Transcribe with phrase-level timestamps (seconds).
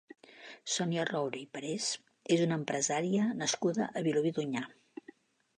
[0.75, 1.91] Sònia Roura i Parés
[2.37, 4.69] és una empresària nascuda a Vilobí d'Onyar.